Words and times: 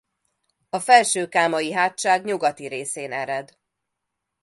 A 0.69 0.79
Felső-kámai-hátság 0.79 2.23
nyugati 2.25 2.67
részén 2.67 3.11
ered. 3.11 3.57